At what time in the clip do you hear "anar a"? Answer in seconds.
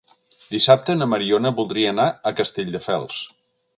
1.97-2.33